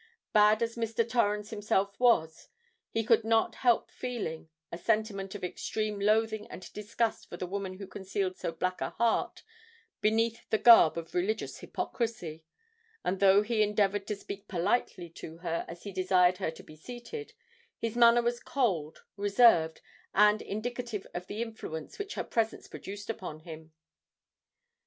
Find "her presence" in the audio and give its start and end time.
22.15-22.67